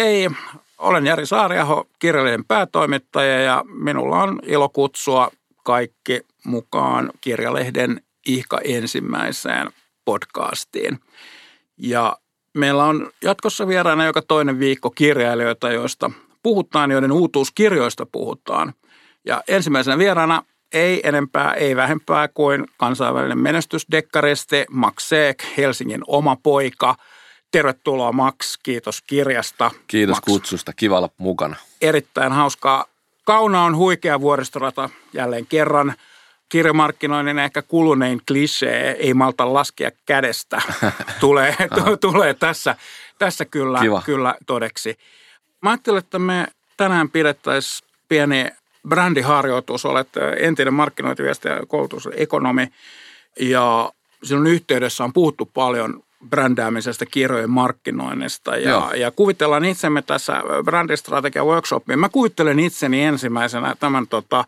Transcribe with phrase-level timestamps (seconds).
[0.00, 0.30] Hei,
[0.78, 5.30] olen Jari Saariaho, kirjallinen päätoimittaja ja minulla on ilo kutsua
[5.64, 9.70] kaikki mukaan kirjalehden Ihka ensimmäiseen
[10.04, 11.00] podcastiin.
[11.76, 12.16] Ja
[12.54, 16.10] meillä on jatkossa vieraana joka toinen viikko kirjailijoita, joista
[16.42, 18.72] puhutaan, joiden uutuuskirjoista puhutaan.
[19.26, 20.42] Ja ensimmäisenä vieraana
[20.72, 26.96] ei enempää, ei vähempää kuin kansainvälinen menestysdekkaristi Max Seek, Helsingin oma poika.
[27.50, 29.70] Tervetuloa Max, kiitos kirjasta.
[29.86, 30.24] Kiitos Max.
[30.24, 31.56] kutsusta, kiva olla mukana.
[31.80, 32.84] Erittäin hauskaa.
[33.24, 35.94] Kauna on huikea vuoristorata jälleen kerran.
[36.48, 40.62] Kirjamarkkinoinnin ehkä kulunein klisee, ei malta laskea kädestä,
[41.20, 41.56] tulee,
[42.00, 42.76] tulee tässä,
[43.18, 44.02] tässä kyllä, Kiva.
[44.04, 44.98] kyllä todeksi.
[45.62, 48.48] Mä ajattelin, että me tänään pidettäisiin pieni
[48.88, 49.84] brändiharjoitus.
[49.84, 50.08] Olet
[50.40, 52.68] entinen markkinointiviesti- ja koulutusekonomi
[53.40, 53.92] ja
[54.22, 58.92] sinun yhteydessä on puhuttu paljon brändäämisestä, kirjojen markkinoinnista ja, Joo.
[58.92, 61.98] ja kuvitellaan itsemme tässä brändistrategia workshopiin.
[61.98, 64.44] Mä kuvittelen itseni ensimmäisenä tämän tota,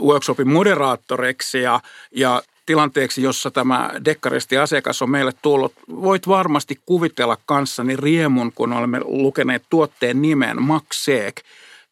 [0.00, 5.72] workshopin moderaattoriksi ja, ja tilanteeksi, jossa tämä dekkaristi asiakas on meille tullut.
[5.88, 11.42] Voit varmasti kuvitella kanssani riemun, kun olemme lukeneet tuotteen nimen Maxeek.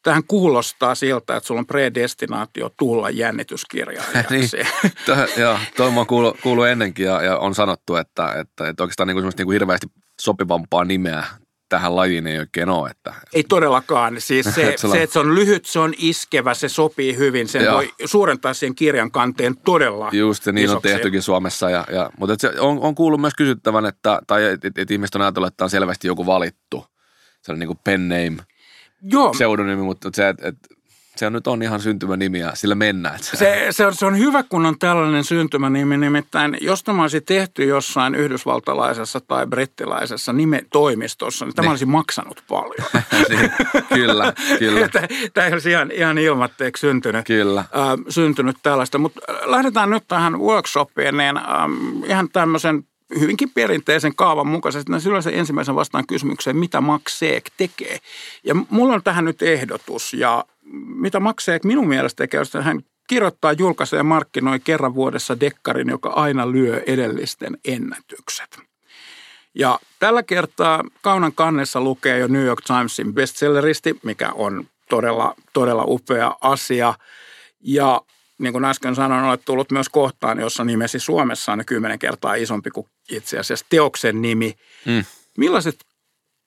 [0.09, 4.35] Tähän kuulostaa siltä, että sulla on predestinaatio tulla jännityskirjailijaksi.
[4.37, 4.67] niin,
[5.07, 9.07] to, joo, toi mä kuulu, kuulu ennenkin ja, ja, on sanottu, että, että, että oikeastaan
[9.07, 9.87] niin semmoista niin hirveästi
[10.21, 11.25] sopivampaa nimeä
[11.69, 12.91] tähän lajiin ei oikein ole.
[12.91, 14.21] Että, Ei todellakaan.
[14.21, 17.49] Siis se, se, että se on lyhyt, se on iskevä, se sopii hyvin.
[17.49, 17.75] Sen Joo.
[17.75, 20.89] voi suurentaa sen kirjan kanteen todella Just se, niin on isoksi.
[20.89, 21.71] tehtykin Suomessa.
[21.71, 24.91] Ja, ja, mutta et se on, on kuullut myös kysyttävän, että, tai että et, et
[24.91, 26.87] ihmiset on ajatellut, että on selvästi joku valittu.
[27.43, 28.37] Se on niin kuin pen name,
[29.03, 30.57] Joo, pseudonymi, mutta se, että et,
[31.17, 33.19] se on nyt on ihan syntymänimi ja sillä mennään.
[33.23, 35.97] Se, se, on, se on hyvä, kun on tällainen syntymänimi.
[35.97, 41.71] Nimittäin, jos tämä olisi tehty jossain yhdysvaltalaisessa tai brittiläisessä nimetoimistossa, niin tämä Niin.
[41.71, 42.89] olisi maksanut paljon.
[43.29, 43.51] niin,
[43.95, 44.89] kyllä, kyllä,
[45.35, 47.27] Tämä olisi ihan, ihan ilmatteeksi syntynyt.
[47.27, 47.61] kyllä.
[47.61, 47.67] äh,
[48.09, 48.99] syntynyt tällaista.
[48.99, 52.85] Mutta lähdetään nyt tähän workshopiin, niin ähm, ihan tämmöisen
[53.21, 54.91] hyvinkin perinteisen kaavan mukaisesti.
[54.91, 57.99] Näin silloin se ensimmäisen vastaan kysymykseen, mitä Max Seek tekee.
[58.45, 60.15] Ja mulla on tähän nyt ehdotus.
[60.15, 60.45] Ja
[60.95, 65.89] mitä Max Seek minun mielestä tekee, että hän kirjoittaa, julkaisee ja markkinoi kerran vuodessa dekkarin,
[65.89, 68.59] joka aina lyö edellisten ennätykset.
[69.55, 75.85] Ja tällä kertaa Kaunan kannessa lukee jo New York Timesin bestselleristi, mikä on todella, todella
[75.87, 76.95] upea asia.
[77.61, 78.03] Ja
[78.39, 82.71] niin kuin äsken sanoin, olet tullut myös kohtaan, jossa nimesi Suomessa on kymmenen kertaa isompi
[82.71, 84.55] kuin itse asiassa teoksen nimi.
[84.85, 85.05] Mm.
[85.39, 85.77] Millaiset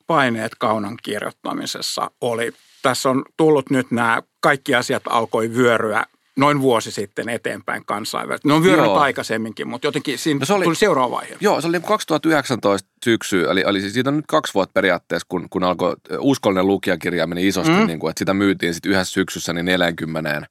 [0.07, 2.51] paineet Kaunan kirjoittamisessa oli?
[2.81, 8.47] Tässä on tullut nyt nämä, kaikki asiat alkoi vyöryä noin vuosi sitten eteenpäin kansainvälisesti.
[8.47, 8.99] Ne on vyörynyt Joo.
[8.99, 11.37] aikaisemmin mutta jotenkin siinä No se oli- tuli seuraava vaihe.
[11.39, 15.47] Joo, se oli 2019 syksy, eli, eli siis siitä on nyt kaksi vuotta periaatteessa, kun,
[15.49, 17.87] kun alkoi uskollinen lukijakirja meni isosti, mm.
[17.87, 20.47] niin kuin, että sitä myytiin sitten yhdessä syksyssä niin 40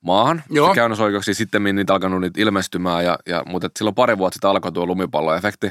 [0.00, 0.42] maahan.
[0.50, 0.74] Joo.
[0.74, 4.72] Käännösoikeuksia sitten niitä alkanut niitä ilmestymään, ja, ja, mutta et silloin pari vuotta sitten alkoi
[4.72, 5.70] tuo lumipalloefekti.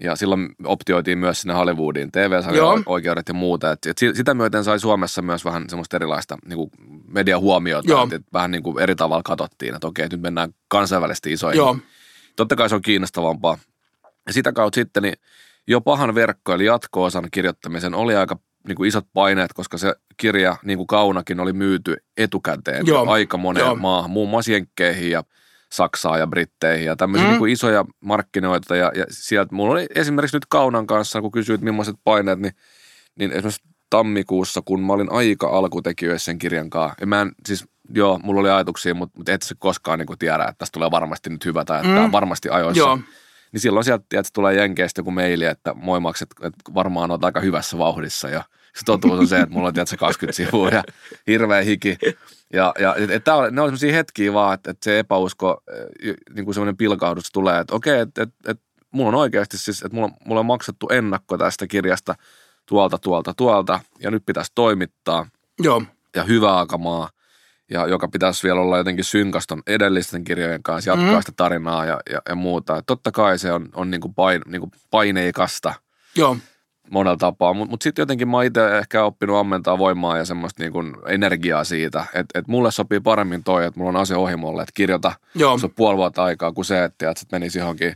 [0.00, 2.76] Ja silloin optioitiin myös sinne Hollywoodiin Joo.
[2.78, 3.72] TV-oikeudet ja muuta.
[3.72, 6.70] Et, et si- sitä myöten sai Suomessa myös vähän semmoista erilaista niin kuin
[7.08, 8.04] median huomiota, Joo.
[8.04, 11.76] että et vähän niin kuin eri tavalla katsottiin, että okei, nyt mennään kansainvälisesti isoihin Joo,
[12.36, 13.58] totta kai se on kiinnostavampaa.
[14.26, 15.14] Ja sitä kautta sitten niin
[15.66, 18.38] jo pahan verkko, eli jatko-osan kirjoittamisen oli aika
[18.68, 23.10] niin kuin isot paineet, koska se kirja, niin kuin Kaunakin, oli myyty etukäteen Joo.
[23.10, 23.74] aika moneen Joo.
[23.74, 25.24] maahan, muun muassa Jenkkeihin ja
[25.72, 27.30] Saksaan ja Britteihin ja tämmöisiä Mm.
[27.30, 28.76] niin kuin isoja markkinoita.
[28.76, 32.52] Ja, ja sieltä mulla oli esimerkiksi nyt Kaunan kanssa, kun kysyit millaiset paineet, niin,
[33.18, 36.96] niin esimerkiksi tammikuussa, kun mä olin aika alkutekijöissä sen kirjan kanssa.
[37.00, 37.64] Ja mä en, siis
[37.94, 40.90] joo, mulla oli ajatuksia, mutta, mutta et se koskaan niin kuin tiedä, että tästä tulee
[40.90, 42.00] varmasti nyt hyvä tai että Mm.
[42.06, 42.12] mm.
[42.12, 42.78] varmasti ajoissa.
[42.78, 42.98] joo.
[43.54, 47.40] Niin silloin sieltä tiedät, tulee Jenkeistä joku maili, että moi Max, että, varmaan olet aika
[47.40, 48.28] hyvässä vauhdissa.
[48.28, 48.44] Ja
[48.76, 50.82] se totuus on se, että mulla on tiedät, se 20 sivua ja
[51.26, 51.98] hirveä hiki.
[52.52, 55.62] Ja, ja et, et, on, ne on sellaisia hetkiä vaan, että, että se epäusko,
[56.02, 59.82] eh, niin kuin semmoinen pilkahdus tulee, että okei, että, että, että mulla on oikeasti siis,
[59.82, 62.14] että mulla, mulla on maksettu ennakko tästä kirjasta
[62.66, 65.26] tuolta, tuolta, tuolta, ja nyt pitäisi toimittaa,
[65.62, 65.82] Joo,
[66.16, 67.08] ja hyvä akamaa,
[67.70, 71.14] ja joka pitäisi vielä olla jotenkin synkaston edellisten kirjojen kanssa, jatkaa Mm.
[71.14, 71.20] mm.
[71.20, 72.76] sitä tarinaa ja, ja, ja muuta.
[72.76, 75.74] Et totta kai se on, on niinku pain, niinku paineikasta
[76.16, 76.36] joo,
[76.90, 80.82] monella tapaa, mutta mut sitten jotenkin mä itse ehkä oppinut ammentaa voimaa ja semmoista niinku
[81.06, 85.12] energiaa siitä, että et mulle sopii paremmin toi, että mulla on asia ohimolle, että kirjoita,
[85.34, 85.58] joo.
[85.58, 87.94] se on puoli vuotta aikaa kuin se, että et menisi johonkin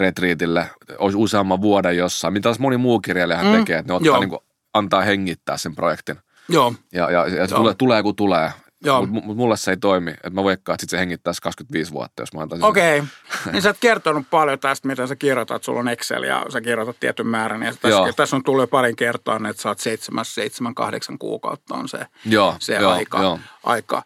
[0.00, 4.14] retriitille, useamman vuoden jossain, mitä taas moni muu kirjailijahan Mm, tekee, että ne joo.
[4.14, 4.44] ottaa niinku,
[4.74, 6.16] antaa hengittää sen projektin.
[6.48, 7.46] Joo, Ja, ja, ja Joo.
[7.46, 8.50] tulee, tulee kun tulee.
[8.84, 9.06] Joo.
[9.06, 10.10] Mutta mut mulle se ei toimi.
[10.10, 12.64] Että mä veikkaan, että sit se hengittäisi 25 vuotta, jos mä antaisin.
[12.64, 12.98] Okei.
[12.98, 13.10] Okay.
[13.52, 15.64] niin sä oot kertonut paljon tästä, mitä sä kirjoitat.
[15.64, 17.62] Sulla on Excel ja sä kirjoitat tietyn määrän.
[17.62, 21.74] Ja tässä, tässä on tullut jo parin kertaa, että sä oot seitsemän, seitsemän, kahdeksan kuukautta
[21.74, 23.38] on se, Joo, se joo, aika, joo.
[23.64, 24.02] aika.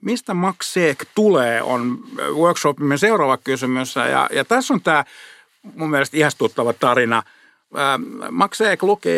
[0.00, 1.98] Mistä Max Seek tulee, on
[2.34, 3.96] workshopimme seuraava kysymys.
[3.96, 5.04] Ja, ja tässä on tämä
[5.74, 7.22] mun mielestä ihastuttava tarina.
[7.76, 9.08] Ähm, Max Seek luki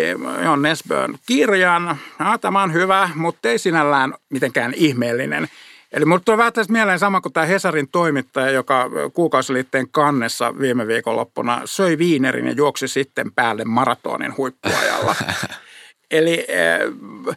[0.45, 1.99] Jon Nesbön kirjan.
[2.19, 5.49] Ja, tämä on hyvä, mutta ei sinällään mitenkään ihmeellinen.
[5.93, 10.87] Eli mulle tulee vähän tästä mieleen sama kuin tämä Hesarin toimittaja, joka kuukausiliitteen kannessa viime
[10.87, 15.15] viikonloppuna söi viinerin ja juoksi sitten päälle maratonin huippuajalla.
[16.11, 17.37] Eli äh,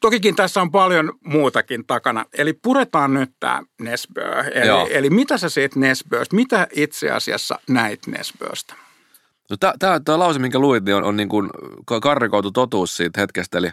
[0.00, 2.24] tokikin tässä on paljon muutakin takana.
[2.38, 4.44] Eli puretaan nyt tämä Nesbö.
[4.66, 4.86] Joo.
[4.86, 8.74] Eli, eli mitä sä siitä Nesböstä, mitä itse asiassa näit Nesböstä?
[9.50, 11.50] No tämä, tämä lause, minkä luit, niin on, on niin kuin
[12.02, 13.58] karrikoitu totuus siitä hetkestä.
[13.58, 13.70] Eli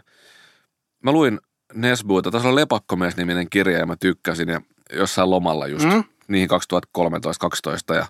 [1.03, 1.39] mä luin
[1.73, 4.61] Nesbuuta, tässä on Lepakkomies-niminen kirja ja mä tykkäsin ja
[4.93, 6.03] jossain lomalla just, Mm.
[6.27, 6.49] niihin
[7.91, 8.05] 2013-2012 ja,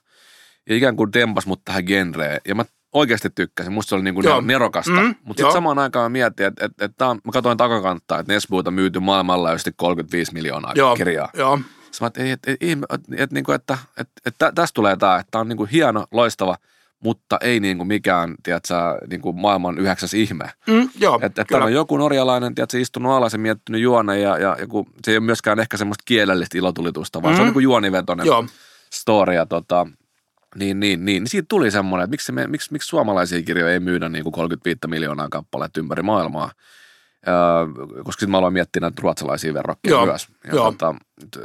[0.70, 2.42] ja ikään kuin tempas mut tähän genreen.
[2.48, 4.42] Ja mä oikeasti tykkäsin, musta se oli niin kuin Joo.
[4.42, 4.92] nerokasta.
[5.02, 8.20] Mm, Mutta sitten samaan aikaan mä mietin, että, että, että tää on, mä katsoin takakanttaa,
[8.20, 11.30] että Nesbuuta myyty maailmanlaajuisesti 35 miljoonaa Joo, kirjaa.
[11.34, 11.60] joo.
[11.92, 15.32] Sitten mä että, että, että, että, että, niinku, että, että, että tästä tulee tämä, että
[15.32, 16.58] tämä on niin kuin hieno, loistava,
[17.04, 18.74] mutta ei niin kuin mikään, tiedätkö,
[19.10, 20.46] niin kuin maailman yhdeksäs ihme.
[20.68, 24.56] Mm, joo, Että, että on joku norjalainen, tiedätkö, istunut alas ja miettinyt juone ja, ja,
[24.60, 27.36] ja kun, se ei ole myöskään ehkä semmoista kielellistä ilotulitusta, vaan mm.
[27.36, 27.48] se on Mm.
[27.48, 28.46] niin kuin juonivetoinen Joo,
[28.94, 29.34] story.
[29.34, 29.88] Ja tota,
[30.56, 33.80] niin, niin, niin, niin siitä tuli semmoinen, että miksi, me, miksi, miksi suomalaisia kirjoja ei
[33.80, 36.52] myydä niin kuin 35 miljoonaa kappaletta ympäri maailmaa.
[37.28, 37.34] Öö,
[38.04, 40.28] koska sitten mä aloin miettiä näitä ruotsalaisia verrokkeja Joo, myös.
[40.48, 40.72] Ja joo.
[40.72, 40.96] Tota,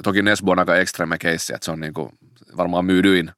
[0.02, 2.08] toki Nesbo on aika extreme case, että se on niin kuin
[2.56, 3.30] varmaan myydyin,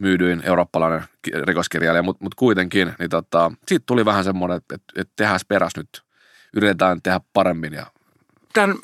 [0.00, 5.00] myydyin eurooppalainen ki- rikoskirjailija, mutta mut kuitenkin, niin tota, siitä tuli vähän semmoinen, että, että,
[5.00, 6.02] että tehdään peräs nyt,
[6.56, 7.86] yritetään tehdä paremmin ja
[8.52, 8.76] tämän,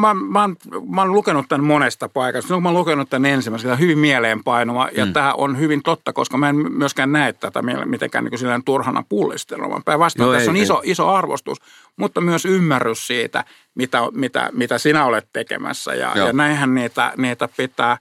[0.00, 0.56] mä, mä, oon,
[0.88, 2.54] mä oon lukenut tämän monesta paikasta.
[2.54, 5.12] Kun mä oon lukenut tämän ensimmäisen, tämä on hyvin mieleenpainuva ja mm.
[5.12, 9.80] tämä on hyvin totta, koska mä en myöskään näe tätä mitenkään niin kuin turhana pullistelua.
[9.84, 10.90] Päinvastoin Joo, tässä ei, on iso, ei.
[10.90, 11.58] iso arvostus,
[11.96, 13.44] mutta myös ymmärrys siitä,
[13.74, 16.26] mitä, mitä, mitä sinä olet tekemässä ja, Joo.
[16.26, 17.98] ja näinhän niitä, niitä pitää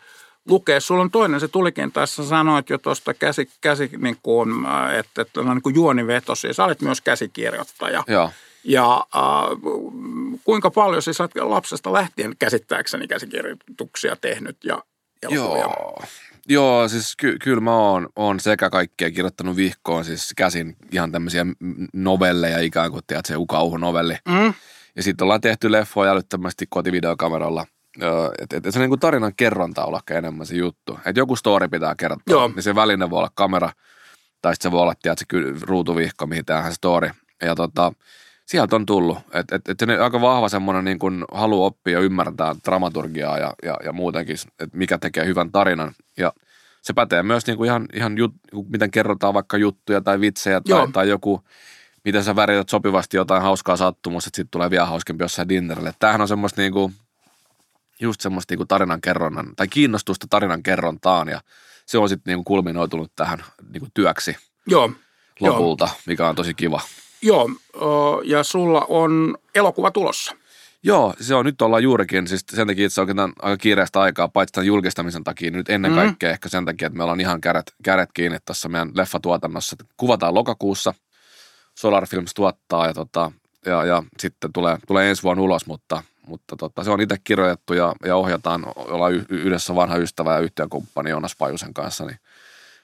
[0.48, 0.80] lukea.
[0.80, 5.22] Sulla on toinen, se tulikin tässä, sanoit jo tuosta käsi, käsi niin kuin, äh, että,
[5.22, 6.54] että on niin kuin juonivetosia.
[6.54, 8.04] Sä olet myös käsikirjoittaja.
[8.08, 8.32] joo.
[8.64, 14.84] Ja äh, kuinka paljon siis olet lapsesta lähtien käsittääkseni käsikirjoituksia tehnyt ja
[15.24, 15.62] elokuvia?
[15.62, 16.04] Joo.
[16.50, 21.46] Joo, siis ky- kyllä mä oon, oon sekä kaikkea kirjoittanut vihkoon, siis käsin ihan tämmöisiä
[21.94, 24.18] novelleja ikään kuin, tiedät, se ukauhu-novelli.
[24.28, 24.54] Mm?
[24.96, 27.66] Ja sitten ollaan tehty leffoja älyttömästi kotivideokameralla.
[28.40, 31.00] Että et, et se on niin kuin tarinan kerronta olla ehkä enemmän se juttu.
[31.06, 32.48] Että joku story pitää kertoa, Joo.
[32.48, 33.70] niin se väline voi olla kamera,
[34.42, 35.26] tai sitten se voi olla, tiedät, se
[35.62, 37.10] ruutuvihko, mihin tehdään story.
[37.42, 37.94] Ja tota,
[38.46, 39.18] sieltä on tullut.
[39.34, 43.38] Että et, et se on aika vahva semmoinen niin kuin halu oppia ja ymmärtää dramaturgiaa
[43.38, 45.92] ja, ja, ja muutenkin, että mikä tekee hyvän tarinan.
[46.18, 46.34] Ja
[46.82, 48.34] se pätee myös niin kuin ihan, ihan jut,
[48.70, 50.88] miten kerrotaan vaikka juttuja tai vitsejä tai, Joo.
[50.94, 51.44] tai joku,
[52.06, 55.94] miten sä värität sopivasti jotain hauskaa sattumusta, että sitten tulee vielä hauskempi jossain dinnerille.
[56.00, 56.92] Tämähän on semmoista niinku,
[58.02, 61.42] just semmoista niinku tarinan kerronnan, tai kiinnostusta tarinan kerrontaan, ja
[61.86, 64.36] se on sitten niinku kulminoitunut tähän niinku työksi
[64.68, 64.92] Joo,
[65.42, 65.54] Joo.
[65.54, 66.82] lopulta, mikä on tosi kiva.
[67.22, 67.50] joo.
[68.24, 70.36] ja sulla on elokuva tulossa.
[70.84, 74.52] Joo, se on nyt ollaan juurikin, siis sen takia itse oikeastaan aika kiireistä aikaa, paitsi
[74.54, 76.00] tämän julkistamisen takia, niin nyt ennen Mhm.
[76.00, 79.76] kaikkea ehkä sen takia, että meillä on ihan kädet, kädet kiinni tässä meidän leffatuotannossa.
[79.98, 80.94] Kuvataan lokakuussa,
[81.76, 83.32] Solar Films tuottaa ja, tota,
[83.68, 87.74] ja, ja sitten tulee, tulee ensi vuonna ulos, mutta, mutta tota, se on itse kirjoitettu
[87.74, 92.20] ja, ja ohjataan, ollaan y- yhdessä vanha ystävä ja yhtiökumppani Jonas Pajusen kanssa, niin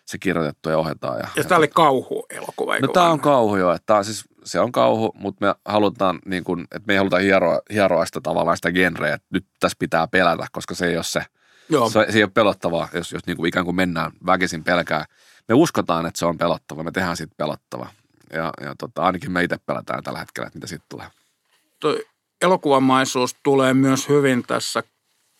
[0.06, 1.20] se kirjoitettu ja ohjataan.
[1.20, 4.72] Ja, Ja tämä oli kauhuelokuva, No tämä on kauhu jo, että on siis, se on
[4.72, 8.72] kauhu, mutta me halutaan, niin kun, että me ei haluta hieroa, hieroa sitä tavallaan sitä
[8.72, 11.22] genreä, että nyt tässä pitää pelätä, koska se ei ole se,
[11.70, 11.90] Joo.
[11.90, 15.06] se, se ei ole pelottavaa, jos, jos niin kuin ikään kuin mennään väkisin pelkää.
[15.48, 17.88] Me uskotaan, että se on pelottava, me tehdään siitä pelottava.
[18.34, 21.08] Ja, ja tota, ainakin me itse pelätään tällä hetkellä, että mitä siitä tulee.
[21.80, 22.06] Toi
[22.42, 24.84] elokuvamaisuus tulee myös hyvin tässä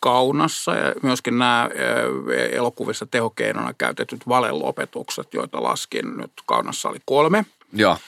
[0.00, 7.46] kaunassa ja myöskin nämä ö, elokuvissa tehokeinona käytetyt valelopetukset, joita laskin nyt kaunassa oli kolme.
[7.72, 7.98] Joo,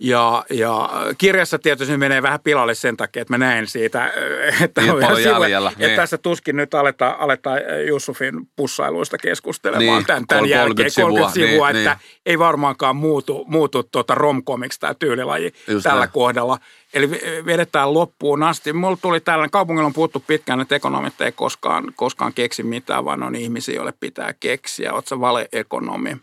[0.00, 4.12] Ja, ja kirjassa tietysti menee vähän pilalle sen takia, että mä näen siitä,
[4.60, 5.96] että, Niin, on paljon ihan jäljellä, että niin.
[5.96, 10.90] tässä tuskin nyt aletaan, aletaan Jussufin pussailuista keskustelemaan Niin, tämän, tämän 30 jälkeen.
[10.90, 12.20] sivua, 30 sivua, niin, että niin.
[12.26, 16.12] ei varmaankaan muutu, muutu tuota romkomiksi tämä tyylilaji Just tällä näin.
[16.12, 16.58] kohdalla.
[16.94, 17.10] Eli
[17.46, 18.72] vedetään loppuun asti.
[18.72, 23.22] Mulla tuli tällainen, kaupungilla on puhuttu pitkään, että ekonomit ei koskaan, koskaan keksi mitään, vaan
[23.22, 24.92] on ihmisiä, joille pitää keksiä.
[24.92, 26.16] Oletko vale-ekonomi?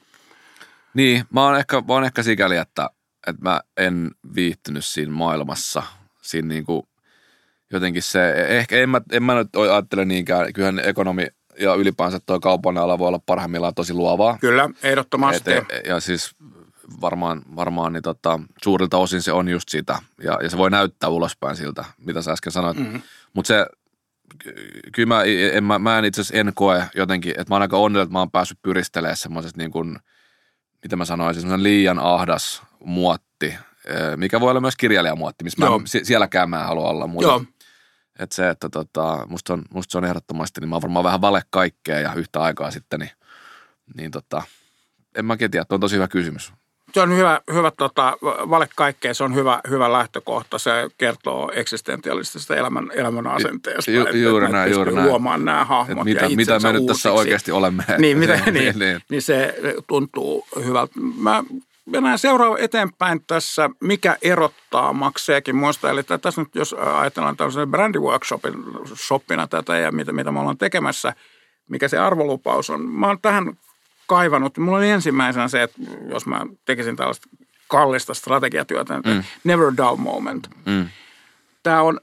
[0.94, 2.90] niin mä oon ehkä, mä oon ehkä sikäli, että,
[3.28, 5.84] että mä en viihtynyt siinä maailmassa,
[6.22, 6.88] siinä niin kuin,
[7.72, 11.28] jotenkin se, ehkä en mä, en mä nyt ajattele niinkään, kyllähän ekonomi
[11.60, 14.38] ja ylipäänsä tuo kaupan ala voi olla parhaimmillaan tosi luovaa.
[14.42, 15.54] Kyllä, ehdottomasti.
[15.54, 16.36] Et, ja siis
[17.02, 20.00] varmaan, varmaan niin tota, suurilta osin se on just sitä.
[20.24, 22.78] Ja, ja se voi näyttää ulospäin siltä, mitä sä äsken sanoit.
[22.78, 23.02] Mm-hmm.
[23.34, 23.66] Mutta se,
[24.92, 27.78] kyllä mä, en, mä, mä en itse asiassa en koe jotenkin, että mä oon aika
[27.78, 29.98] onnellinen, että mä oon päässyt pyristelemään semmoisesta niin kuin,
[30.84, 33.56] mitä mä sanoisin, semmoisen liian ahdas muotti,
[34.16, 35.68] mikä voi olla myös kirjailijamuotti, missä mä,
[36.04, 37.08] sielläkään mä en halua olla.
[37.08, 37.44] Mutta Joo.
[38.20, 41.22] Et se, että tota, musta, on, musta se on ehdottomasti, niin mä oon varmaan vähän
[41.22, 43.12] vale kaikkea ja yhtä aikaa sitten, niin,
[43.98, 44.42] niin tota,
[45.16, 46.54] en mä tiedä, on tosi hyvä kysymys.
[46.94, 50.58] Se on hyvä, hyvä tota, vale kaikkea, se on hyvä, hyvä lähtökohta.
[50.58, 53.92] Se kertoo eksistentialistisesta elämän, elämän asenteesta.
[53.92, 55.08] Ju, ju, juuri näin, juuri näin.
[55.08, 57.84] Luomaan nämä hahmot mitä, ja mitä me nyt tässä oikeasti olemme.
[57.98, 59.02] Niin, mitä, niin, niin, niin.
[59.10, 59.56] niin se
[59.88, 60.94] tuntuu hyvältä.
[61.18, 61.44] Mä
[61.86, 65.90] mennään seuraava eteenpäin tässä, mikä erottaa makseekin muista.
[65.90, 71.14] Eli tässä nyt, jos ajatellaan tällaisen brändiworkshopina tätä ja mitä, mitä me ollaan tekemässä,
[71.70, 72.90] mikä se arvolupaus on.
[72.90, 73.58] Mä oon tähän
[74.08, 74.58] kaivannut.
[74.58, 77.30] Mulla oli ensimmäisenä se, että jos mä tekisin tällaista
[77.68, 79.24] kallista strategiatyötä, mm.
[79.44, 80.48] never dull moment.
[80.66, 80.88] Mm.
[81.64, 82.00] Tämä on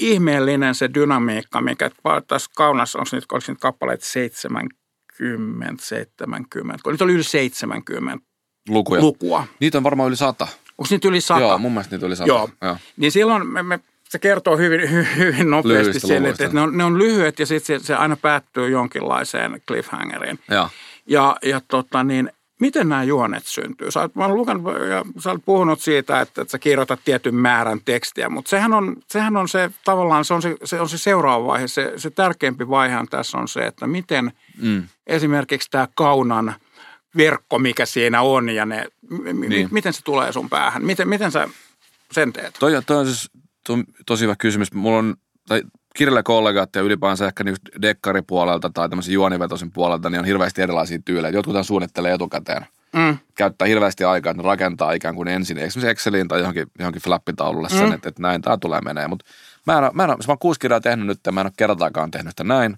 [0.00, 1.90] ihmeellinen se dynamiikka, mikä
[2.26, 8.33] tässä kaunassa on nyt, oliko nyt kappaleet 70, 70, kun nyt oli yli 70
[8.68, 9.00] Lukuja.
[9.02, 9.46] lukua.
[9.60, 10.48] Niitä on varmaan yli sata.
[10.78, 11.40] Onko niitä yli sata?
[11.40, 12.28] Joo, mun mielestä niitä yli sata.
[12.28, 12.50] Joo.
[12.62, 12.76] Joo.
[12.96, 16.76] Niin silloin me, me, se kertoo hyvin, hyvin nopeasti Lyhyistä sen, että, että ne, on,
[16.76, 20.38] ne on lyhyet ja sitten se, se aina päättyy jonkinlaiseen cliffhangeriin.
[20.50, 20.68] Joo.
[21.06, 22.30] Ja, ja tota niin,
[22.60, 23.90] miten nämä juonet syntyy?
[23.90, 27.34] Sä oot, mä olen lukenut ja sä oot puhunut siitä, että, että sä kirjoitat tietyn
[27.34, 30.98] määrän tekstiä, mutta sehän on, sehän on se tavallaan, se on se, se, on se
[30.98, 31.68] seuraava vaihe.
[31.68, 34.82] Se, se tärkeämpi vaihe tässä on se, että miten mm.
[35.06, 36.54] esimerkiksi tämä kaunan–
[37.16, 38.86] verkko, mikä siinä on ja ne,
[39.32, 39.68] niin.
[39.68, 40.84] m- miten se tulee sun päähän?
[40.84, 41.48] Miten, miten sä
[42.12, 42.56] sen teet?
[42.58, 43.30] Toi, toi on siis
[43.66, 44.72] to, tosi hyvä kysymys.
[44.72, 45.16] Mulla on,
[45.48, 45.62] tai
[46.24, 51.32] kollegat ja ylipäänsä ehkä niin dekkaripuolelta tai tämmöisen juonivetoisen puolelta, niin on hirveästi erilaisia tyylejä.
[51.32, 52.66] Jotkut suunnittelee etukäteen.
[52.92, 53.18] Mm.
[53.34, 57.68] Käyttää hirveästi aikaa, että ne rakentaa ikään kuin ensin esimerkiksi Exceliin tai johonkin, johonkin flappitaululle
[57.72, 57.78] mm.
[57.78, 59.08] sen, että, että näin tämä tulee menee.
[59.08, 59.24] Mutta
[59.66, 62.30] mä, en, mä, en, mä oon kuusi kirjaa tehnyt nyt, mä en ole kertaakaan tehnyt
[62.32, 62.76] sitä näin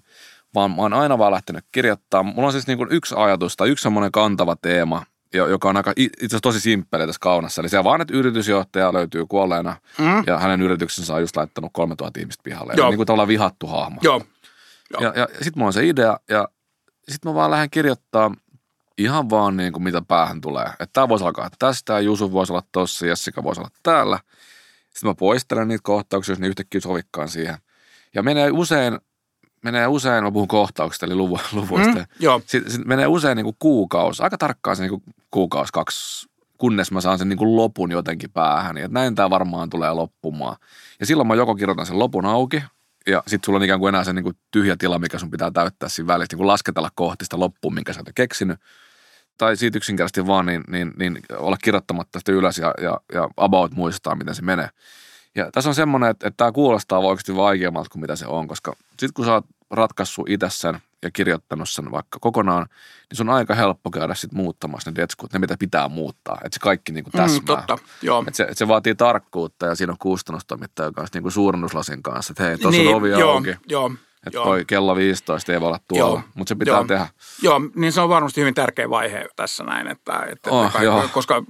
[0.53, 2.23] vaan mä oon aina vaan lähtenyt kirjoittaa.
[2.23, 5.93] Mulla on siis niin kuin yksi ajatus tai yksi semmoinen kantava teema, joka on aika
[5.97, 7.61] itse asiassa tosi simppeli tässä kaunassa.
[7.61, 10.23] Eli se vaan, että yritysjohtaja löytyy kuolleena mm.
[10.27, 12.73] ja hänen yrityksensä on just laittanut 3000 ihmistä pihalle.
[12.77, 12.85] Joo.
[12.85, 13.99] Eli niin kuin tavallaan vihattu hahmo.
[14.03, 14.21] Joo.
[14.89, 15.01] Joo.
[15.01, 16.47] Ja, ja sitten mulla on se idea ja
[17.09, 18.31] sitten mä vaan lähden kirjoittaa
[18.97, 20.65] ihan vaan niin kuin mitä päähän tulee.
[20.65, 24.19] Että tämä voisi alkaa tästä ja Jusuf voisi olla tossa, Jessica voisi olla täällä.
[24.93, 27.57] Sitten mä poistelen niitä kohtauksia, jos ne yhtäkkiä sovikkaan siihen.
[28.15, 28.99] Ja menee usein
[29.71, 31.99] menee usein, mä puhun kohtauksista eli luvu, luvuista.
[31.99, 32.41] Mm, joo.
[32.45, 36.91] Sitten, sitten menee usein niin kuin kuukausi, aika tarkkaan se niin kuin kuukausi, kaksi, kunnes
[36.91, 38.77] mä saan sen niin kuin lopun jotenkin päähän.
[38.77, 40.55] Ja näin tämä varmaan tulee loppumaan.
[40.99, 42.63] Ja silloin mä joko kirjoitan sen lopun auki,
[43.07, 45.51] ja sitten sulla on ikään kuin enää se niin kuin tyhjä tila, mikä sun pitää
[45.51, 48.59] täyttää siinä välissä, niin kuin lasketella kohti sitä loppuun, minkä sä oot keksinyt.
[49.37, 53.71] Tai siitä yksinkertaisesti vaan niin, niin, niin olla kirjoittamatta sitä ylös ja, ja, ja about
[53.71, 54.69] muistaa, miten se menee.
[55.37, 58.73] Ja tässä on semmoinen, että, että tämä kuulostaa oikeasti vaikeammalta kuin mitä se on, koska
[58.89, 62.67] sitten kun sä oot ratkaissut itse sen ja kirjoittanut sen vaikka kokonaan,
[63.09, 66.37] niin se on aika helppo käydä sitten muuttamassa ne detskut, ne mitä pitää muuttaa.
[66.43, 67.39] Että se kaikki niin kuin mm, täsmää.
[67.39, 68.21] Mm, totta, joo.
[68.27, 72.31] Että se, että se vaatii tarkkuutta ja siinä on kustannustoimittaja kanssa niin kuin suurennuslasin kanssa,
[72.31, 73.55] että hei, tuossa niin, on ovi joo, auki.
[73.67, 73.91] Joo,
[74.27, 77.07] että toi kello 15 ei voi olla tuolla, mutta se pitää joo, tehdä.
[77.41, 81.09] Joo, niin se on varmasti hyvin tärkeä vaihe tässä näin, että, että oh, kaikki, joo.
[81.13, 81.43] koska...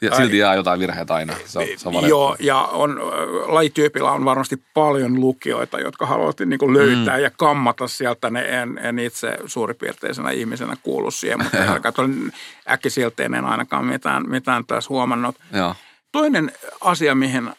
[0.00, 3.00] Ja silti jää jotain virheitä aina, se on, se on Joo, ja on,
[3.46, 7.22] lajityypillä on varmasti paljon lukijoita, jotka haluavat niin kuin löytää mm.
[7.22, 8.30] ja kammata sieltä.
[8.30, 11.58] Ne en, en itse suuripiirteisenä ihmisenä kuulu siihen, mutta
[12.70, 15.36] äkkisilteinen ainakaan mitään, mitään tässä huomannut.
[15.52, 15.74] Joo.
[16.14, 17.54] Toinen asia, mihin, äh,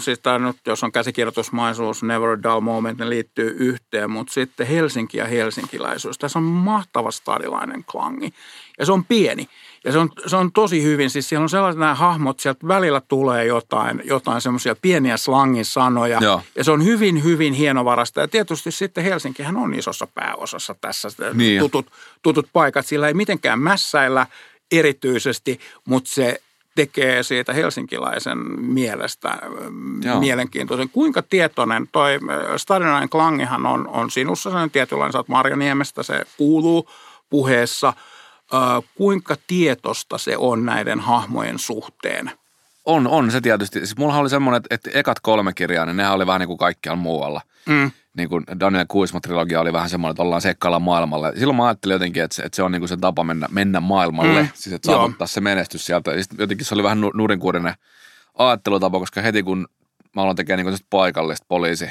[0.00, 5.18] siis tämä nyt, jos on käsikirjoitusmaisuus, Never Dull Moment, ne liittyy yhteen, mutta sitten Helsinki
[5.18, 6.18] ja helsinkiläisyys.
[6.18, 8.34] Tässä on mahtava stadilainen klangi
[8.78, 9.48] ja se on pieni.
[9.84, 13.00] Ja se on, se on tosi hyvin, siis siellä on sellaiset nämä hahmot, sieltä välillä
[13.00, 16.18] tulee jotain, jotain semmoisia pieniä slangin sanoja.
[16.22, 16.42] Joo.
[16.56, 18.20] Ja se on hyvin, hyvin hienovarasta.
[18.20, 21.86] Ja tietysti sitten Helsinkihän on isossa pääosassa tässä niin tutut,
[22.22, 22.86] tutut paikat.
[22.86, 24.26] Sillä ei mitenkään mässäillä
[24.72, 26.40] erityisesti, mutta se
[26.78, 29.38] tekee siitä helsinkiläisen mielestä
[30.04, 30.20] Joo.
[30.20, 30.88] mielenkiintoisen.
[30.88, 32.18] Kuinka tietoinen, toi
[32.56, 36.90] Stadinainen klangihan on, on sinussa, sen tietynlainen, sä oot Marjaniemestä, se kuuluu
[37.30, 37.92] puheessa.
[38.94, 42.30] kuinka tietosta se on näiden hahmojen suhteen?
[42.84, 43.78] On, on se tietysti.
[43.78, 46.58] Siis mullahan oli semmoinen, että, että ekat kolme kirjaa, niin nehän oli vähän niin kuin
[46.58, 47.40] kaikkialla muualla.
[47.66, 51.32] Mm niin kuin Daniel Kuisma-trilogia oli vähän semmoinen, että ollaan sekkailla maailmalle.
[51.38, 53.80] Silloin mä ajattelin jotenkin, että se, että se on niin kuin se tapa mennä, mennä
[53.80, 54.48] maailmalle, mm.
[54.54, 56.10] siis että saavuttaa se menestys sieltä.
[56.10, 57.74] Ja jotenkin se oli vähän nurinkuurinen
[58.38, 59.68] ajattelutapa, koska heti kun
[60.16, 61.90] mä aloin tekemään niin paikallista poliisi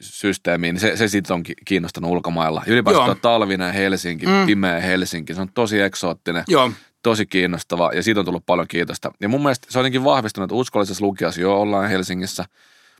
[0.00, 2.62] systeemiin, niin se, se sitten on kiinnostanut ulkomailla.
[2.66, 4.46] Ylipäätään tuo talvinen Helsinki, mm.
[4.46, 6.44] pimeä Helsinki, se on tosi eksoottinen.
[6.48, 6.70] Joo.
[7.02, 9.12] Tosi kiinnostava ja siitä on tullut paljon kiitosta.
[9.20, 12.44] Ja mun mielestä se on jotenkin vahvistunut, että uskollisessa lukijassa jo ollaan Helsingissä,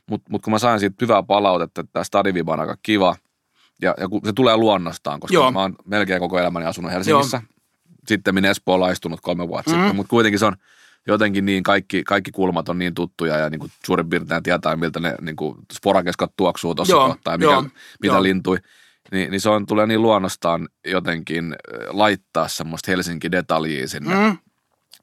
[0.09, 3.15] mutta mut kun mä sain siitä hyvää palautetta, että tämä Stadiviba on aika kiva–
[3.81, 5.51] ja, ja kun se tulee luonnostaan, koska Joo.
[5.51, 7.37] mä oon melkein koko elämäni asunut Helsingissä.
[7.37, 7.59] Joo.
[8.07, 9.77] Sitten minä Espoolla istunut kolme vuotta mm.
[9.77, 10.55] sitten, mutta kuitenkin se on
[11.07, 14.99] jotenkin niin, kaikki, kaikki kulmat on niin tuttuja ja niin kuin suurin piirtein tietää, miltä
[14.99, 17.61] ne niin kuin sporakeskat tuoksuu tuossa kohtaa ja mikä, Joo.
[18.01, 18.23] mitä Joo.
[18.23, 18.57] lintui.
[19.11, 21.55] Niin, niin se on, tulee niin luonnostaan jotenkin
[21.87, 24.15] laittaa semmoista Helsinki-detaljia sinne.
[24.15, 24.37] Mm.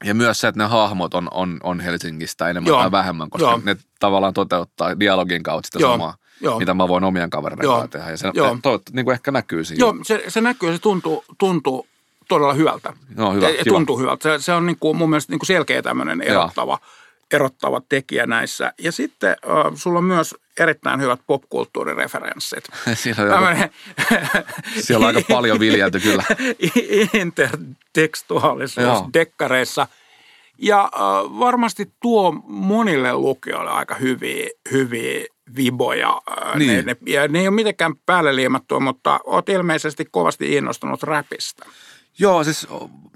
[0.03, 2.81] Ja myös se, että ne hahmot on, on, on Helsingistä enemmän Joo.
[2.81, 3.61] tai vähemmän, koska Joo.
[3.63, 5.93] ne tavallaan toteuttaa dialogin kautta sitä Joo.
[5.93, 6.17] samaa.
[6.41, 6.59] Joo.
[6.59, 8.09] mitä mä voin omien kavereiden kanssa tehdä.
[8.09, 8.57] Ja se Joo.
[8.61, 9.79] To, niin kuin ehkä näkyy siinä.
[9.79, 11.87] Joo, se, se näkyy ja se tuntuu, tuntuu
[12.27, 12.93] todella hyvältä.
[13.15, 14.23] No, hyvä, ja, tuntuu hyvältä.
[14.23, 16.79] Se, se on niin kuin, mun mielestä niin kuin selkeä tämmöinen erottava,
[17.31, 18.73] erottava tekijä näissä.
[18.79, 22.63] Ja sitten äh, sulla on myös erittäin hyvät popkulttuurireferenssit.
[22.93, 23.69] Siinä on Tämmöinen...
[24.79, 26.23] Siellä on aika paljon viljelty kyllä.
[27.13, 29.09] Intertekstuaalisuus Joo.
[29.13, 29.87] dekkareissa.
[30.61, 36.21] Ja äh, varmasti tuo monille lukijoille aika hyviä, hyviä viboja.
[36.55, 36.67] Niin.
[36.67, 41.65] Ne, ne, ja ne ei ole mitenkään päälle liimattua, mutta olet ilmeisesti kovasti innostunut räpistä.
[42.19, 42.67] Joo, siis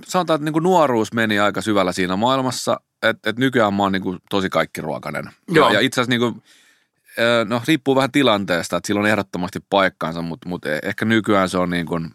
[0.06, 3.92] sanotaan, että niin kuin nuoruus meni aika syvällä siinä maailmassa, että, että nykyään mä oon
[3.92, 5.30] niin kuin tosi kaikkiruokainen.
[5.50, 5.68] Joo.
[5.68, 6.44] Ja, ja itse asiassa niin kuin,
[7.46, 11.58] no riippuu vähän tilanteesta, että sillä on ehdottomasti paikkaansa, mutta, mutta e, ehkä nykyään se
[11.58, 12.10] on niin kuin,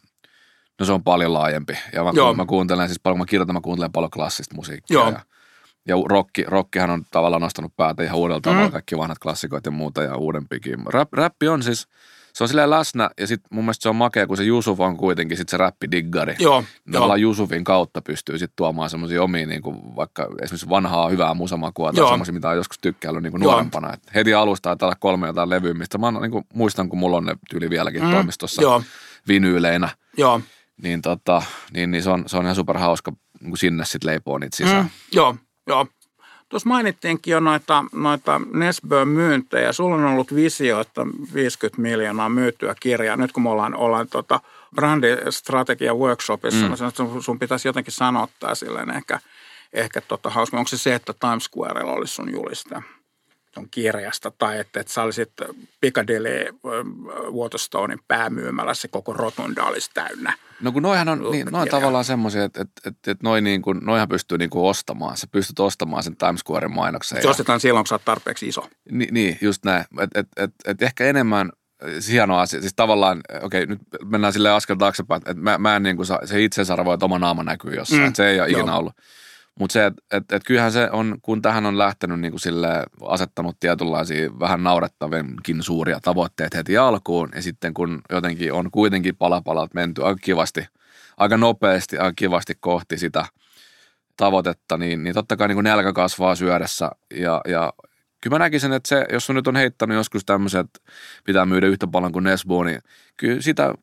[0.80, 1.78] no se on paljon laajempi.
[1.92, 2.34] Ja mä, Joo.
[2.34, 4.94] mä kuuntelen siis paljon, mä kirjoitan, mä kuuntelen paljon klassista musiikkia.
[4.94, 5.10] Joo.
[5.10, 5.20] Ja,
[5.88, 8.72] ja rokki, rokkihan on tavallaan nostanut päätä ihan uudella tavalla, mm.
[8.72, 10.86] kaikki vanhat klassikoit ja muuta ja uudempikin.
[10.86, 11.88] Rap, räppi on siis,
[12.36, 14.96] se on silleen läsnä ja sitten mun mielestä se on makea, kun se Jusuf on
[14.96, 16.34] kuitenkin sit se räppidiggari.
[16.38, 16.64] Joo.
[16.92, 17.30] Tavallaan joo.
[17.30, 22.08] Jusufin kautta pystyy sitten tuomaan semmoisia omia, niin kuin vaikka esimerkiksi vanhaa hyvää musamakua tai
[22.08, 23.94] semmoisia, mitä on joskus tykkäillyt niin kuin nuorempana.
[23.94, 27.16] Et heti alusta että olla kolme jotain levyä, mistä mä niin kuin, muistan, kun mulla
[27.16, 28.10] on ne tyyli vieläkin mm.
[28.10, 28.82] toimistossa joo.
[29.28, 29.88] vinyyleinä.
[30.16, 30.40] Joo.
[30.82, 34.38] Niin, tota, niin, niin se, on, se on ihan super hauska niin sinne sitten leipoo
[34.38, 34.84] niitä sisään.
[34.84, 34.90] Mm.
[35.12, 35.86] Joo, joo.
[36.48, 39.72] Tuossa mainittiinkin jo noita, noita Nesbön myyntejä.
[39.72, 41.02] Sulla on ollut visio, että
[41.34, 43.16] 50 miljoonaa myytyä kirjaa.
[43.16, 44.40] Nyt kun me ollaan, ollaan tota
[44.74, 46.74] brändistrategia workshopissa, mm.
[46.74, 49.20] niin sun, sun pitäisi jotenkin sanottaa silleen ehkä,
[49.72, 50.58] ehkä tota hauska.
[50.58, 52.82] Onko se se, että Times Squarella olisi sun julista?
[53.56, 55.32] Tuon kirjasta, tai että, että sä olisit
[55.80, 56.58] Piccadilly
[57.30, 60.32] Waterstonein päämyymälässä koko rotunda olisi täynnä.
[60.60, 63.80] No kun noihan on, niin, noin tavallaan semmoisia, että, että, että, että noi niin kuin,
[63.82, 65.16] noihan pystyy niin kuin ostamaan.
[65.16, 67.22] Sä pystyt ostamaan sen Times Squaren mainoksen.
[67.22, 68.68] Se ostetaan silloin, kun sä oot tarpeeksi iso.
[68.90, 69.84] Ni, niin, just näin.
[70.00, 71.52] Että et, et, et ehkä enemmän
[71.90, 72.60] siis hieno asia.
[72.60, 76.06] Siis tavallaan, okei, okay, nyt mennään sille askel taaksepäin, että mä, mä en niin kuin,
[76.24, 78.02] se itsesarvo, että oma naama näkyy jossain.
[78.02, 78.14] Mm.
[78.14, 78.60] Se ei ole Joo.
[78.60, 78.92] ikinä ollut.
[79.60, 82.84] Mutta se, että et, et kyllähän se on, kun tähän on lähtenyt niin kuin sille
[83.02, 89.74] asettanut tietynlaisia vähän naurettavinkin suuria tavoitteita heti alkuun, ja sitten kun jotenkin on kuitenkin palapalat
[89.74, 90.66] menty aika kivasti,
[91.16, 93.26] aika nopeasti, aika kivasti kohti sitä
[94.16, 97.72] tavoitetta, niin, niin totta kai niin kuin nälkä kasvaa syödessä, ja, ja
[98.20, 100.66] kyllä mä näkisin, että se, jos on nyt on heittänyt joskus tämmöiset,
[101.24, 102.80] pitää myydä yhtä paljon kuin Nesbo, niin
[103.16, 103.74] kyllä sitä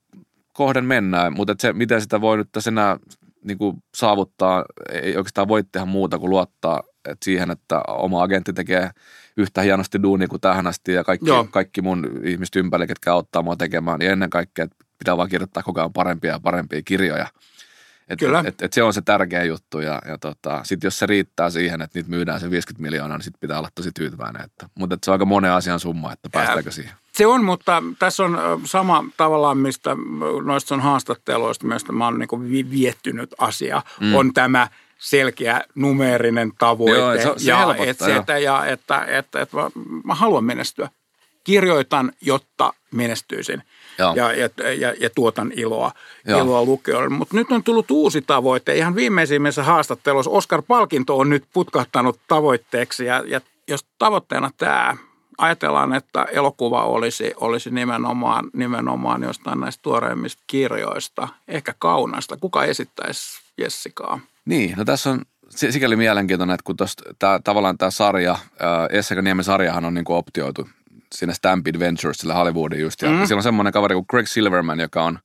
[0.54, 2.98] kohden mennään, mutta se, miten sitä voi nyt tässä enää
[3.44, 8.54] niin kuin saavuttaa, ei oikeastaan voi tehdä muuta kuin luottaa että siihen, että oma agentti
[8.54, 8.90] tekee
[9.38, 13.56] yhtä hienosti duunia kuin tähän asti ja kaikki, kaikki mun ihmiset ympärillä, ketkä auttaa mua
[13.56, 17.28] tekemään, niin ennen kaikkea että pitää vaan kirjoittaa koko ajan parempia ja parempia kirjoja.
[18.08, 18.40] Et, Kyllä.
[18.40, 21.50] Et, et, et se on se tärkeä juttu ja, ja tota, sitten jos se riittää
[21.50, 24.42] siihen, että niitä myydään se 50 miljoonaa, niin sitten pitää olla tosi tyytyväinen.
[24.46, 26.94] Että, mutta et se on aika monen asian summa, että päästäänkö siihen.
[27.14, 29.98] Se on, mutta tässä on sama tavallaan, mistä
[30.44, 34.16] noista on haastatteluista, mistä mä oon niin viettynyt asia, mm.
[34.16, 37.00] on tämä selkeä numeerinen tavoite.
[37.00, 39.58] Joo, se, se ja, et, se, että, ja että, että, että
[40.04, 40.90] mä, haluan menestyä.
[41.44, 43.64] Kirjoitan, jotta menestyisin.
[43.98, 45.92] Ja, ja, ja, ja tuotan iloa,
[46.28, 47.10] iloa lukijoille.
[47.10, 48.76] Mutta nyt on tullut uusi tavoite.
[48.76, 53.06] Ihan viimeisimmässä haastattelussa Oscar Palkinto on nyt putkahtanut tavoitteeksi.
[53.06, 54.98] Ja, ja jos tavoitteena tämä
[55.38, 62.38] ajatellaan, että elokuva olisi, olisi nimenomaan, nimenomaan jostain näistä tuoreimmista kirjoista, ehkä kaunasta.
[62.38, 64.20] Kuka esittäisi Jessikaa?
[64.46, 68.38] Niin, no tässä on sikäli mielenkiintoinen, että kun tosta, tää, tavallaan tämä sarja,
[68.94, 70.70] Jessica Niemen sarjahan on niin kuin optioitu
[71.16, 73.02] sinne Stampede Ventures, sille Hollywoodin just.
[73.02, 73.26] Ja mm.
[73.26, 75.20] siellä on semmoinen kaveri kuin Greg Silverman, joka on,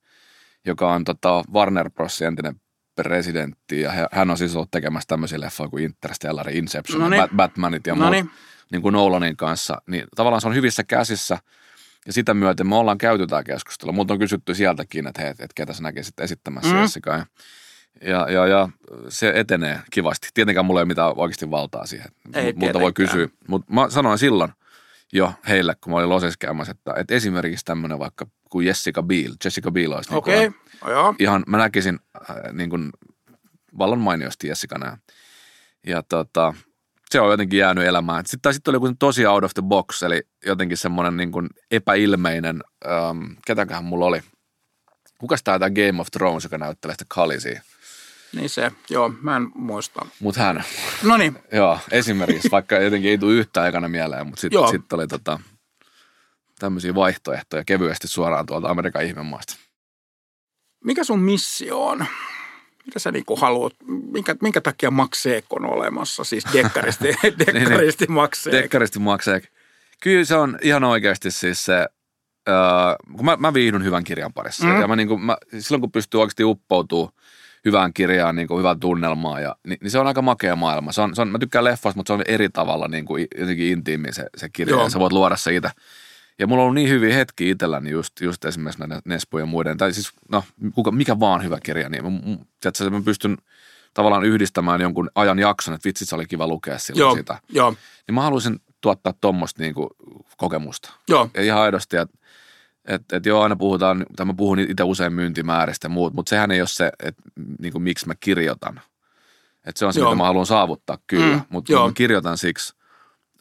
[0.65, 2.21] joka on tota Warner Bros.
[2.21, 2.55] entinen
[2.95, 3.81] presidentti.
[3.81, 7.23] Ja hän on siis ollut tekemässä tämmöisiä leffoja kuin Interstellar, Inception, Noniin.
[7.35, 8.25] Batmanit ja muut
[8.71, 9.81] niin kuin Nolanin kanssa.
[9.87, 11.37] Niin tavallaan se on hyvissä käsissä.
[12.05, 13.93] Ja sitä myöten me ollaan käyty tämä keskustelu.
[13.93, 16.81] Mutta on kysytty sieltäkin, että hei, että ketä sä näkisit esittämässä mm.
[16.81, 17.25] Jessica.
[18.01, 18.69] Ja, ja, ja
[19.09, 20.27] se etenee kivasti.
[20.33, 22.07] Tietenkään mulla ei ole mitään oikeasti valtaa siihen.
[22.33, 23.27] Ei, Multa voi kysyä.
[23.47, 24.51] Mutta mä sanoin silloin,
[25.13, 29.33] jo heille, kun mä olin Losessa käymässä, että, että esimerkiksi tämmöinen vaikka kuin Jessica Biel,
[29.45, 30.93] Jessica Biel olisi niin kuin Okei, okay.
[30.93, 31.15] joo.
[31.19, 32.89] ihan, mä näkisin äh, niin kuin
[33.77, 34.97] vallan mainiosti Jessica nää.
[35.87, 36.53] Ja tota,
[37.11, 38.25] se on jotenkin jäänyt elämään.
[38.25, 41.49] Sitten tai sitten oli joku tosi out of the box, eli jotenkin semmoinen niin kuin
[41.71, 44.21] epäilmeinen, ähm, ketäköhän mulla oli.
[45.17, 47.61] Kukas tää tämä Game of Thrones, joka näyttelee sitä Khaleesia?
[48.35, 50.05] Niin se, joo, mä en muista.
[50.19, 50.63] Mut hän,
[51.03, 55.07] No niin, joo, esimerkiksi, vaikka jotenkin ei tule yhtään aikana mieleen, mutta sitten sit oli
[55.07, 55.39] tota,
[56.59, 59.55] tämmöisiä vaihtoehtoja kevyesti suoraan tuolta Amerikan ihmemaasta.
[60.83, 62.05] mikä sun missio on?
[62.89, 67.07] Mitä sä niinku haluat, minkä, minkä takia Max Seek on olemassa, siis dekkaristi,
[67.39, 68.55] dekkaristi Max Seek.
[68.63, 69.39] Dekkaristi maksaa.
[70.01, 71.77] Kyllä se on ihan oikeasti siis se,
[72.49, 74.65] äh, kun mä, mä viihdyn hyvän kirjan parissa.
[74.65, 74.81] Mm.
[74.81, 77.09] Ja mä, niin kuin, mä, silloin kun pystyy oikeasti uppoutuu
[77.65, 80.91] hyvään kirjaan, niin kuin hyvään tunnelmaan, ja, niin, niin, se on aika makea maailma.
[80.91, 83.71] Se on, se on, mä tykkään leffoista, mutta se on eri tavalla niin kuin, jotenkin
[83.71, 84.83] intiimi se, se kirja, Joo.
[84.83, 85.69] ja sä voit luoda se itse.
[86.39, 89.77] Ja mulla on ollut niin hyviä hetkiä itselläni just, just esimerkiksi näiden Nespujen ja muiden,
[89.77, 90.43] tai siis no,
[90.75, 92.19] kuka, mikä vaan hyvä kirja, niin mä,
[92.59, 93.37] tiedätkö, mä pystyn
[93.93, 97.39] tavallaan yhdistämään jonkun ajan jakson, että vitsi, se oli kiva lukea silloin Joo, sitä.
[97.49, 97.73] joo,
[98.07, 99.89] Niin mä haluaisin tuottaa tuommoista niinku
[100.37, 100.91] kokemusta.
[101.09, 102.17] joo, Ja ihan aidosti, että
[102.85, 106.51] et, et joo, aina puhutaan, tai mä puhun itse usein myyntimääristä ja muut, mutta sehän
[106.51, 107.21] ei ole se, että
[107.59, 108.81] niinku, miksi mä kirjoitan.
[109.65, 110.09] Et se on se, Joo.
[110.09, 112.73] mitä mä haluan saavuttaa kyllä, Mm, mutta mä kirjoitan siksi,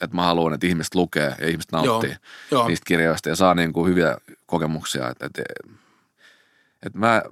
[0.01, 2.17] että mä haluan, että ihmiset lukee ja ihmiset nauttii
[2.51, 2.69] joo.
[2.69, 5.09] niistä kirjoista ja saa niinku hyviä kokemuksia.
[5.09, 5.39] Et, et,
[6.83, 7.23] et mä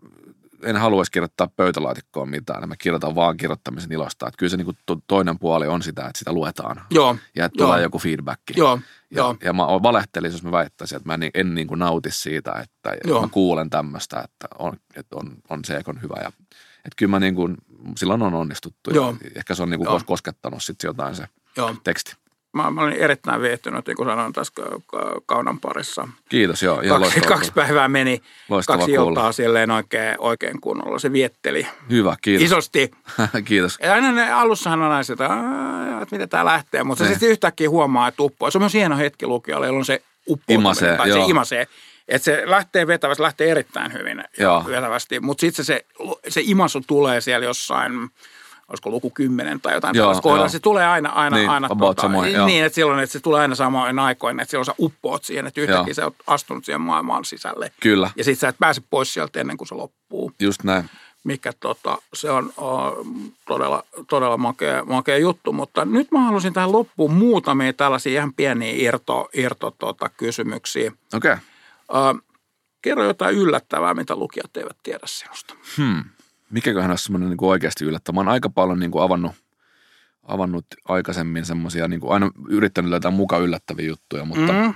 [0.62, 4.28] en haluaisi kirjoittaa pöytälaatikkoon mitään, mä kirjoitan vaan kirjoittamisen ilosta.
[4.28, 7.62] Et kyllä se niinku to, toinen puoli on sitä, että sitä luetaan Joo, ja että
[7.62, 7.68] Joo.
[7.68, 8.40] tulee joku feedback.
[8.56, 11.78] joo, Ja, joo, ja mä valehtelisin, jos mä väittäisin, että mä en, en niin kuin
[11.78, 13.20] nauti siitä, että Joo.
[13.20, 16.16] mä kuulen tämmöistä, että on, että on, on se on hyvä.
[16.22, 16.28] Ja,
[16.76, 17.56] että kyllä mä niin kuin,
[17.96, 18.90] silloin on onnistuttu.
[18.94, 19.16] Joo.
[19.24, 20.00] Ja ehkä se on niin kuin Joo.
[20.06, 21.74] koskettanut sitten jotain se joo.
[21.84, 22.16] teksti.
[22.56, 26.08] Mä, mä olin erittäin viehtynyt, niin kuin sanoin tässä ka- ka- kaunan parissa.
[26.28, 26.80] Kiitos, joo.
[26.80, 29.10] Ihan Kaksi, kaksi päivää meni, Loistavaa kaksi kuulla.
[29.10, 30.98] iltaa silleen oikein, oikein kunnolla.
[30.98, 32.44] Se vietteli Hyvä, kiitos.
[32.46, 32.90] isosti.
[33.44, 33.78] kiitos.
[33.82, 37.14] Ja aina ne, alussahan on aina sitä, "Aa, että miten tämä lähtee, mutta se Ne.
[37.14, 38.50] sitten yhtäkkiä huomaa, että uppoaa.
[38.50, 41.28] Se on myös hieno hetki lukijalle, jolloin se uppoutuminen, Imasee, tai se joo.
[41.28, 41.66] imasee.
[42.08, 44.64] Että se lähtee vetävästi, lähtee erittäin hyvin Joo.
[44.66, 45.84] vetävästi, mutta sitten se,
[46.24, 47.92] se, se imasu tulee siellä jossain,
[48.68, 50.42] olisiko luku 10 tai jotain Joo, tällaista kohdalla.
[50.44, 50.48] joo.
[50.48, 52.46] Se tulee aina, aina, Niin, aina about samoin, joo.
[52.46, 55.60] niin, että silloin, että se tulee aina samoin aikoina, että silloin sä uppoat siihen, että
[55.60, 55.94] yhtäkkiä Joo.
[55.94, 57.72] sä oot astunut siihen maailmaan sisälle.
[57.80, 60.90] Kyllä, Ja sitten sä et pääse pois sieltä ennen kuin se loppuu just näin.
[61.24, 62.92] mikä tota, se on o,
[63.46, 65.52] todella, todella makea, makea juttu.
[65.52, 70.92] Mutta nyt mä haluaisin tähän loppuun muutamia tällaisia ihan pieniä irto, irto tota, kysymyksiä.
[71.14, 71.32] Okei.
[71.88, 72.14] Okay.
[72.82, 75.54] Kerro jotain yllättävää, mitä lukijat eivät tiedä sinusta.
[75.76, 76.04] Hmm.
[76.50, 78.14] Mikäköhän olisi semmoinen niin oikeasti yllättävä?
[78.14, 79.32] Mä oon aika paljon niin kuin avannut,
[80.22, 84.74] avannut aikaisemmin semmoisia, niin kuin aina yrittänyt löytää muka yllättäviä juttuja, mutta Mm.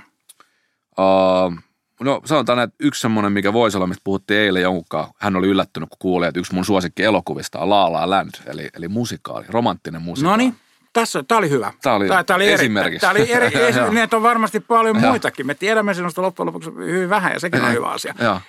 [0.97, 1.57] Uh,
[1.99, 5.89] no sanotaan, että yksi semmoinen, mikä voisi olla, mistä puhuttiin eilen jonkunkaan, hän oli yllättynyt,
[5.89, 10.01] kun kuuli, että yksi mun suosikki elokuvista on La La Land, eli, eli musikaali, romanttinen
[10.01, 10.31] musikaali.
[10.33, 10.55] No niin,
[10.93, 11.73] tässä, tämä oli hyvä.
[11.81, 12.99] Tää oli tää, tää oli eri, esimerkiksi.
[12.99, 13.79] Tämä oli eri, esi-
[14.15, 15.47] on varmasti paljon muitakin.
[15.47, 18.13] Me tiedämme sinusta loppujen lopuksi hyvin vähän ja sekin on hyvä asia.
[18.19, 18.41] Joo.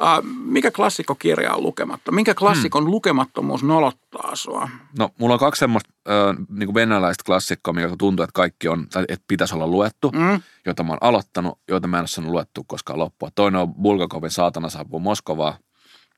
[0.00, 2.12] Uh, mikä klassikkokirja on lukematta?
[2.12, 2.90] Minkä klassikon hmm.
[2.90, 4.68] lukemattomuus nolottaa sua?
[4.98, 9.04] No, mulla on kaksi semmoista äh, niin venäläistä klassikkoa, mikä tuntuu, että kaikki on, tai
[9.08, 10.40] että pitäisi olla luettu, Mm?
[10.66, 13.28] joita mä oon aloittanut, joita mä en ole saanut luettua koskaan loppua.
[13.34, 15.58] Toinen on Bulgakovin Saatana saapuu Moskovaa,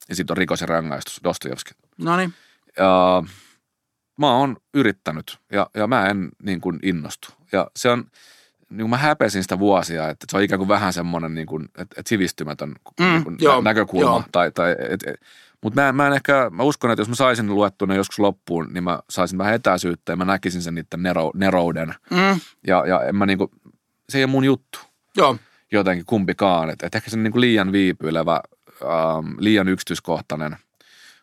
[0.08, 1.70] ja sitten on Rikos ja rangaistus, Dostojevski.
[1.98, 2.34] No niin,
[2.78, 3.22] Ja
[4.18, 7.28] mä oon yrittänyt ja, ja mä en niin kuin innostu.
[7.52, 8.04] Ja se on,
[8.70, 11.64] niin kuin mä häpesin sitä vuosia, että se on ikään kuin vähän semmoinen niin kuin,
[11.64, 14.04] että, että sivistymätön Mm, niin kuin joo, nä- näkökulma.
[14.10, 14.22] joo.
[14.32, 15.20] Tai, tai, et, et,
[15.62, 18.84] mutta mä, mä en ehkä, mä uskon, että jos mä saisin luettuna joskus loppuun, niin
[18.84, 21.94] mä saisin vähän etäisyyttä ja mä näkisin sen niiden nero, nerouden.
[22.10, 23.50] mm, Ja, ja en mä niin kuin,
[24.08, 24.78] se ei ole mun juttu
[25.16, 25.36] joo,
[25.72, 26.70] jotenkin kumpikaan.
[26.70, 28.40] Että et ehkä se niin kuin liian viipyilevä,
[28.82, 30.56] ähm, liian yksityiskohtainen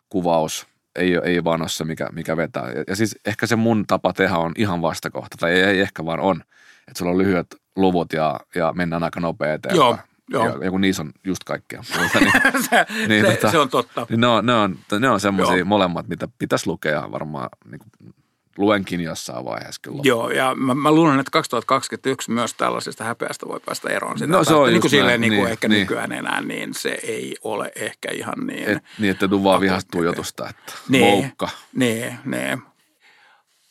[0.09, 2.71] kuvaus ei, ei vaan ole se, mikä, mikä vetää.
[2.71, 6.05] Ja, ja siis ehkä se mun tapa tehdä on ihan vastakohta, tai ei, ei ehkä
[6.05, 6.41] vaan on,
[6.87, 9.77] että sulla on lyhyet luvut ja, ja mennään aika nopea eteenpäin.
[9.77, 9.97] Joo,
[10.29, 10.45] joo.
[10.47, 13.69] Ja, ja kun niissä on just kaikkea muuta, niin, se, Niin, se, tota- se on
[13.69, 14.07] totta.
[14.09, 18.13] niin ne on, ne on, ne on semmoisia molemmat, mitä pitäisi lukea varmaan, niin kuin,
[18.57, 20.01] luenkin jossain vaiheessa kyllä.
[20.03, 24.19] Joo, ja mä, mä luulen, että 2021 myös tällaisesta häpeästä voi päästä eroon.
[24.19, 25.79] Sitä No, se on niin kuin silleen, niin kuin niin, ehkä niin.
[25.79, 28.69] nykyään enää, niin se ei ole ehkä ihan niin.
[28.69, 31.03] Et, niin, että tuu vaan vihastuu jutusta, että Niin.
[31.03, 31.49] moukka.
[31.73, 32.61] Niin, niin.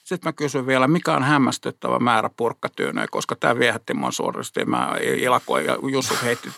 [0.04, 4.64] Sitten mä kysyn vielä, mikä on hämmästyttävä määrä purkkatyynejä, koska tämä viehätti mua suorasti.
[4.64, 6.52] Mä ilakoin ja Jusuf heitti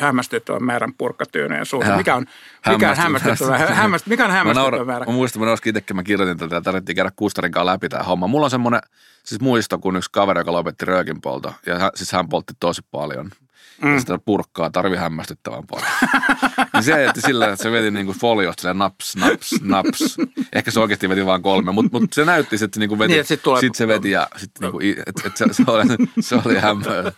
[0.00, 1.96] hämmästyttävän määrän purkkatyynejä suuhun.
[1.96, 2.26] Mikä on,
[2.68, 5.06] mikä on hämmästyttävä, hämmäst, mikä on hämmästyttävä mä naura, määrä?
[5.06, 8.26] Mä muistan, mä itsekin, mä kirjoitin tätä ja tarvittiin käydä Kustarin kanssa läpi tämä homma.
[8.26, 8.80] Mulla on semmoinen
[9.24, 13.30] siis muisto, kun yksi kaveri, joka lopetti röökinpolta, ja hän, siis hän poltti tosi paljon–
[13.82, 13.94] mm.
[13.94, 15.90] ja sitä purkkaa tarvi hämmästyttävän paljon.
[16.76, 20.16] niin se että sillä, että se veti niin kuin foliosta silleen naps, naps, naps.
[20.52, 23.12] Ehkä se oikeasti veti vain kolme, mutta mut se näytti, että se niin kuin veti,
[23.12, 23.60] niin, sit, tulee...
[23.60, 25.84] sit se veti ja sitten niin kuin, et, et se, se, oli,
[26.20, 27.12] se oli hämmö.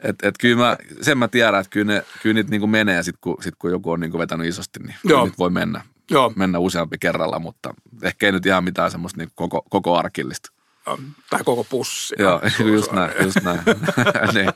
[0.00, 3.02] Et, et kyllä mä, sen mä tiedän, että kyllä, ne, kyllä niitä niin kuin menee
[3.02, 5.24] sit kun, sit kun joku on niin kuin vetänyt isosti, niin Joo.
[5.24, 5.82] nyt voi mennä.
[6.10, 6.32] Joo.
[6.36, 10.52] mennä useampi kerralla, mutta ehkä ei nyt ihan mitään semmoista niin koko, koko arkillista.
[11.30, 12.14] Tai koko pussi.
[12.18, 12.40] Joo,
[12.74, 13.60] just näin, just näin.
[14.34, 14.50] niin.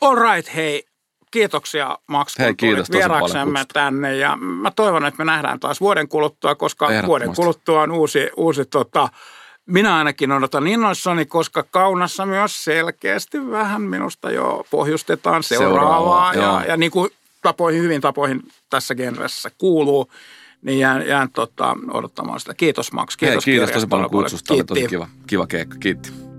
[0.00, 0.89] All right, hei.
[1.30, 4.16] Kiitoksia Max, kun hei, kiitos vieraksemme tänne.
[4.16, 8.64] Ja mä toivon, että me nähdään taas vuoden kuluttua, koska vuoden kuluttua on uusi, uusi
[8.64, 9.08] tota,
[9.66, 16.32] minä ainakin odotan innoissani, koska kaunassa myös selkeästi vähän minusta jo pohjustetaan seuraavaa.
[16.32, 17.10] Seuraava, ja, ja niin kuin
[17.42, 20.10] tapoihin, hyvin tapoihin tässä genressä kuuluu,
[20.62, 22.54] niin jään, jään tota, odottamaan sitä.
[22.54, 23.16] Kiitos Max.
[23.16, 24.54] Kiitos, Hei, kiitos tosi paljon kutsusta.
[24.54, 25.76] Oli tosi kiva, kiva keikka.
[25.78, 26.29] Kiitti.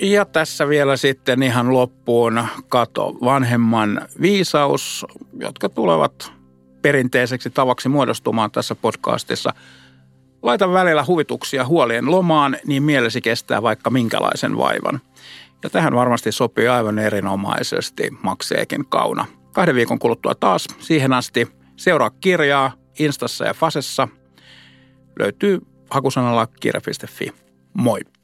[0.00, 5.06] Ja tässä vielä sitten ihan loppuun kato vanhemman viisaus,
[5.40, 6.32] jotka tulevat
[6.82, 9.54] perinteiseksi tavaksi muodostumaan tässä podcastissa.
[10.42, 15.00] Laita välillä huvituksia huolien lomaan, niin mielesi kestää vaikka minkälaisen vaivan.
[15.62, 19.26] Ja tähän varmasti sopii aivan erinomaisesti Makseekin kauna.
[19.52, 20.66] Kahden viikon kuluttua taas.
[20.78, 24.08] Siihen asti seuraa kirjaa Instassa ja Fasessa.
[25.18, 27.32] Löytyy hakusanalla kirja.fi.
[27.74, 28.15] Moi!